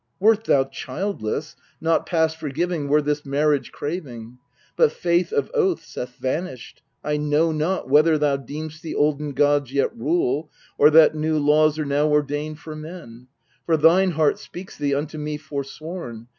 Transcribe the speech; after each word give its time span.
Wert 0.19 0.45
thou 0.45 0.63
childless, 0.63 1.55
Not 1.79 2.07
past 2.07 2.37
forgiving 2.37 2.87
were 2.87 3.03
this 3.03 3.23
marriage 3.23 3.71
craving. 3.71 4.39
But 4.75 4.91
faith 4.93 5.31
of 5.31 5.51
oaths 5.53 5.93
hath 5.93 6.15
vanished. 6.15 6.81
I 7.03 7.17
know 7.17 7.51
not 7.51 7.87
Whether 7.87 8.17
thou 8.17 8.37
deem'st 8.37 8.81
the 8.81 8.95
olden 8.95 9.33
gods 9.33 9.71
yet 9.71 9.95
rule, 9.95 10.49
Or 10.79 10.89
that 10.89 11.13
new 11.13 11.37
laws 11.37 11.77
are 11.77 11.85
now 11.85 12.07
ordained 12.07 12.57
for 12.57 12.75
men; 12.75 13.27
For 13.67 13.77
thine 13.77 14.09
heart 14.13 14.39
speaks 14.39 14.75
thee 14.75 14.95
unto 14.95 15.19
me 15.19 15.37
forsworn. 15.37 16.29